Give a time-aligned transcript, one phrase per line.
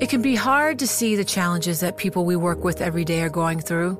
[0.00, 3.22] It can be hard to see the challenges that people we work with every day
[3.22, 3.96] are going through.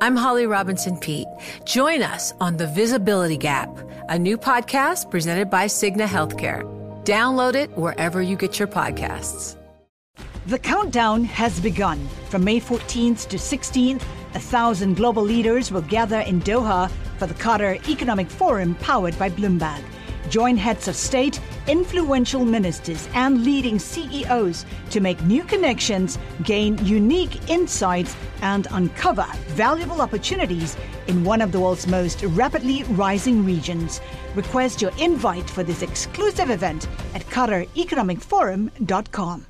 [0.00, 1.26] I'm Holly Robinson Pete.
[1.64, 3.76] Join us on The Visibility Gap,
[4.08, 6.62] a new podcast presented by Cigna Healthcare.
[7.04, 9.56] Download it wherever you get your podcasts.
[10.46, 12.06] The countdown has begun.
[12.28, 14.02] From May 14th to 16th,
[14.34, 16.88] a thousand global leaders will gather in Doha
[17.18, 19.82] for the Qatar Economic Forum powered by Bloomberg.
[20.28, 27.48] Join heads of state, influential ministers, and leading CEOs to make new connections, gain unique
[27.48, 34.00] insights, and uncover valuable opportunities in one of the world's most rapidly rising regions.
[34.34, 39.46] Request your invite for this exclusive event at QatarEconomicForum.com.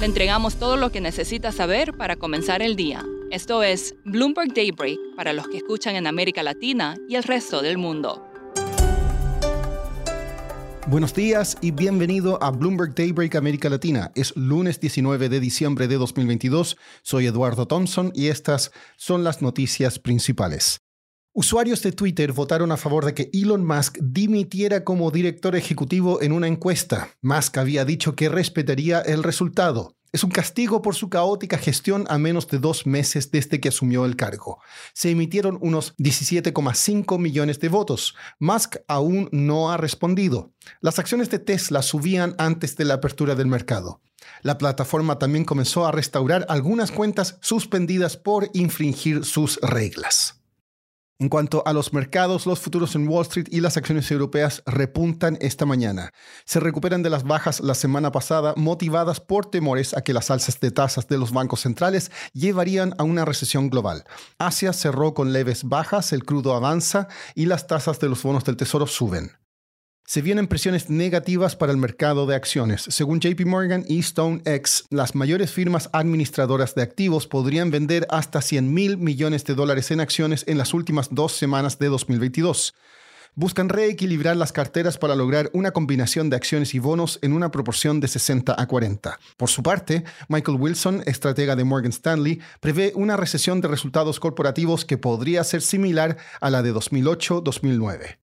[0.00, 3.04] Le entregamos todo lo que necesita saber para comenzar el día.
[3.30, 7.76] Esto es Bloomberg Daybreak para los que escuchan en América Latina y el resto del
[7.76, 8.29] mundo.
[10.90, 14.10] Buenos días y bienvenido a Bloomberg Daybreak América Latina.
[14.16, 16.76] Es lunes 19 de diciembre de 2022.
[17.02, 20.80] Soy Eduardo Thompson y estas son las noticias principales.
[21.32, 26.32] Usuarios de Twitter votaron a favor de que Elon Musk dimitiera como director ejecutivo en
[26.32, 27.10] una encuesta.
[27.22, 29.94] Musk había dicho que respetaría el resultado.
[30.12, 34.04] Es un castigo por su caótica gestión a menos de dos meses desde que asumió
[34.04, 34.58] el cargo.
[34.92, 38.16] Se emitieron unos 17,5 millones de votos.
[38.40, 40.52] Musk aún no ha respondido.
[40.80, 44.00] Las acciones de Tesla subían antes de la apertura del mercado.
[44.42, 50.39] La plataforma también comenzó a restaurar algunas cuentas suspendidas por infringir sus reglas.
[51.20, 55.36] En cuanto a los mercados, los futuros en Wall Street y las acciones europeas repuntan
[55.42, 56.14] esta mañana.
[56.46, 60.58] Se recuperan de las bajas la semana pasada, motivadas por temores a que las alzas
[60.60, 64.04] de tasas de los bancos centrales llevarían a una recesión global.
[64.38, 68.56] Asia cerró con leves bajas, el crudo avanza y las tasas de los bonos del
[68.56, 69.39] tesoro suben
[70.10, 72.82] se vienen presiones negativas para el mercado de acciones.
[72.88, 78.74] Según JP Morgan y StoneX, las mayores firmas administradoras de activos podrían vender hasta 100
[78.74, 82.74] mil millones de dólares en acciones en las últimas dos semanas de 2022
[83.36, 88.00] buscan reequilibrar las carteras para lograr una combinación de acciones y bonos en una proporción
[88.00, 89.20] de 60 a 40.
[89.36, 94.84] Por su parte, Michael Wilson, estratega de Morgan Stanley, prevé una recesión de resultados corporativos
[94.84, 98.19] que podría ser similar a la de 2008-2009.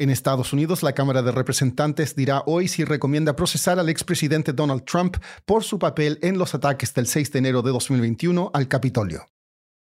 [0.00, 4.84] En Estados Unidos, la Cámara de Representantes dirá hoy si recomienda procesar al expresidente Donald
[4.86, 9.26] Trump por su papel en los ataques del 6 de enero de 2021 al Capitolio.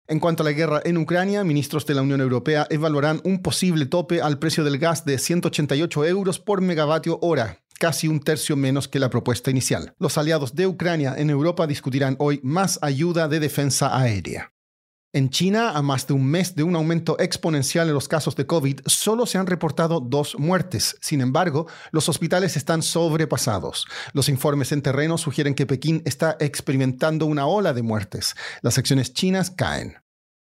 [0.08, 3.84] En cuanto a la guerra en Ucrania, ministros de la Unión Europea evaluarán un posible
[3.84, 8.88] tope al precio del gas de 188 euros por megavatio hora, casi un tercio menos
[8.88, 9.92] que la propuesta inicial.
[9.98, 14.55] Los aliados de Ucrania en Europa discutirán hoy más ayuda de defensa aérea.
[15.16, 18.44] En China, a más de un mes de un aumento exponencial en los casos de
[18.44, 20.94] COVID, solo se han reportado dos muertes.
[21.00, 23.86] Sin embargo, los hospitales están sobrepasados.
[24.12, 28.34] Los informes en terreno sugieren que Pekín está experimentando una ola de muertes.
[28.60, 29.96] Las acciones chinas caen.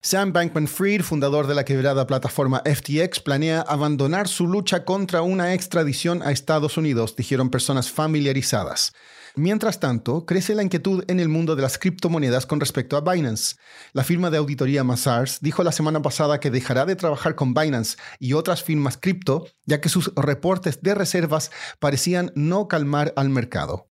[0.00, 5.52] Sam Bankman Fried, fundador de la quebrada plataforma FTX, planea abandonar su lucha contra una
[5.52, 8.94] extradición a Estados Unidos, dijeron personas familiarizadas.
[9.38, 13.56] Mientras tanto, crece la inquietud en el mundo de las criptomonedas con respecto a Binance.
[13.92, 17.98] La firma de auditoría Mazars dijo la semana pasada que dejará de trabajar con Binance
[18.18, 23.90] y otras firmas cripto, ya que sus reportes de reservas parecían no calmar al mercado.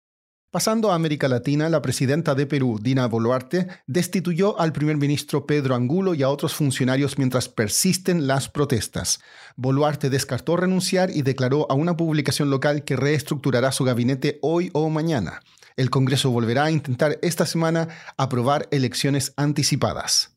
[0.53, 5.75] Pasando a América Latina, la presidenta de Perú, Dina Boluarte, destituyó al primer ministro Pedro
[5.75, 9.21] Angulo y a otros funcionarios mientras persisten las protestas.
[9.57, 14.91] Boluarte descartó renunciar y declaró a una publicación local que reestructurará su gabinete hoy o
[14.91, 15.41] mañana.
[15.75, 20.37] El Congreso volverá a intentar esta semana aprobar elecciones anticipadas.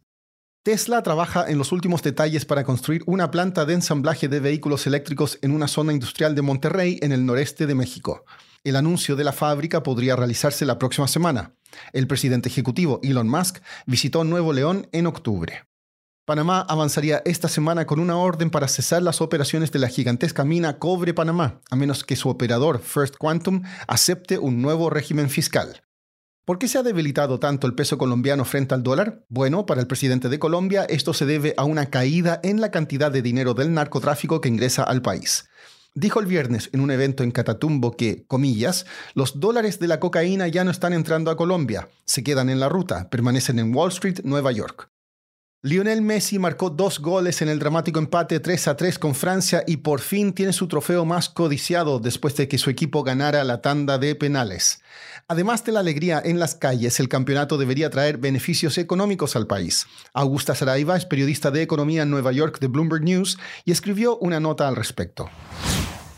[0.66, 5.38] Tesla trabaja en los últimos detalles para construir una planta de ensamblaje de vehículos eléctricos
[5.44, 8.26] en una zona industrial de Monterrey, en el noreste de México.
[8.64, 11.54] El anuncio de la fábrica podría realizarse la próxima semana.
[11.94, 15.68] El presidente ejecutivo Elon Musk visitó Nuevo León en octubre.
[16.26, 20.80] Panamá avanzaría esta semana con una orden para cesar las operaciones de la gigantesca mina
[20.80, 25.85] Cobre Panamá, a menos que su operador First Quantum acepte un nuevo régimen fiscal.
[26.46, 29.26] ¿Por qué se ha debilitado tanto el peso colombiano frente al dólar?
[29.30, 33.12] Bueno, para el presidente de Colombia esto se debe a una caída en la cantidad
[33.12, 35.50] de dinero del narcotráfico que ingresa al país
[35.96, 40.48] dijo el viernes en un evento en Catatumbo que, comillas, los dólares de la cocaína
[40.48, 44.20] ya no están entrando a Colombia, se quedan en la ruta, permanecen en Wall Street,
[44.24, 44.90] Nueva York.
[45.66, 49.78] Lionel Messi marcó dos goles en el dramático empate 3 a 3 con Francia y
[49.78, 53.98] por fin tiene su trofeo más codiciado después de que su equipo ganara la tanda
[53.98, 54.84] de penales.
[55.28, 59.88] Además de la alegría en las calles, el campeonato debería traer beneficios económicos al país.
[60.14, 64.40] Augusta Saraiva es periodista de economía en Nueva York de Bloomberg News y escribió una
[64.40, 65.32] nota al respecto.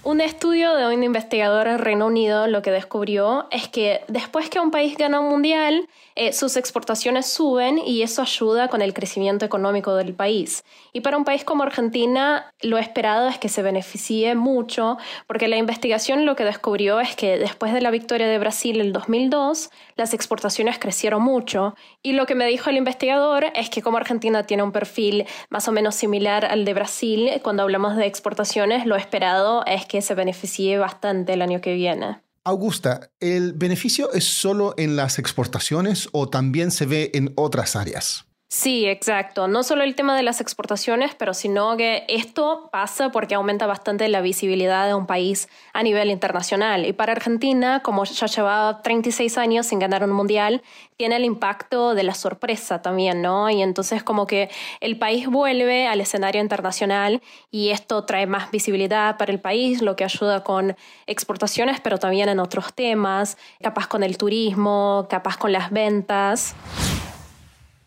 [0.07, 4.57] Un estudio de un investigador en Reino Unido lo que descubrió es que después que
[4.57, 9.43] un país gana un mundial, eh, sus exportaciones suben y eso ayuda con el crecimiento
[9.43, 10.63] económico del país.
[10.93, 15.57] Y para un país como Argentina, lo esperado es que se beneficie mucho, porque la
[15.57, 19.71] investigación lo que descubrió es que después de la victoria de Brasil en el 2002,
[19.97, 21.75] las exportaciones crecieron mucho.
[22.01, 25.67] Y lo que me dijo el investigador es que como Argentina tiene un perfil más
[25.67, 30.15] o menos similar al de Brasil, cuando hablamos de exportaciones, lo esperado es que se
[30.15, 32.21] beneficie bastante el año que viene.
[32.43, 38.26] Augusta, ¿el beneficio es solo en las exportaciones o también se ve en otras áreas?
[38.49, 39.49] Sí, exacto.
[39.49, 44.07] No solo el tema de las exportaciones, pero sino que esto pasa porque aumenta bastante
[44.07, 46.85] la visibilidad de un país a nivel internacional.
[46.85, 50.61] Y para Argentina, como ya llevaba 36 años sin ganar un mundial,
[50.95, 53.49] tiene el impacto de la sorpresa también, ¿no?
[53.49, 54.49] Y entonces como que
[54.79, 57.21] el país vuelve al escenario internacional
[57.51, 62.29] y esto trae más visibilidad para el país, lo que ayuda con exportaciones, pero también
[62.29, 66.55] en otros temas, capaz con el turismo, capaz con las ventas.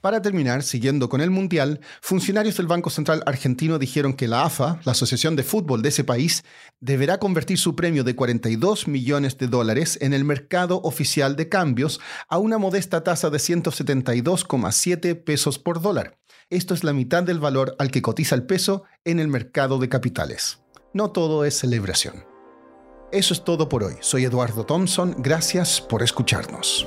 [0.01, 4.81] Para terminar, siguiendo con el Mundial, funcionarios del Banco Central argentino dijeron que la AFA,
[4.85, 6.43] la Asociación de Fútbol de ese país,
[6.81, 12.01] deberá convertir su premio de 42 millones de dólares en el mercado oficial de cambios
[12.29, 16.17] a una modesta tasa de 172,7 pesos por dólar.
[16.49, 19.91] Esto es la mitad del valor al que cotiza el peso en el mercado de
[19.91, 20.61] capitales.
[20.95, 22.25] No todo es celebración.
[23.13, 23.95] Eso es todo por hoy.
[24.01, 25.15] Soy Eduardo Thompson.
[25.19, 26.87] Gracias por escucharnos.